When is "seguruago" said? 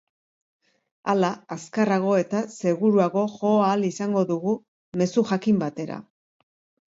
2.55-3.25